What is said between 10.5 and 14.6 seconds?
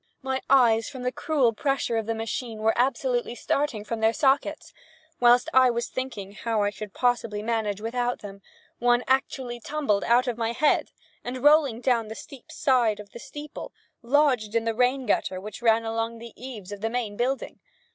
head, and, rolling down the steep side of the steeple, lodged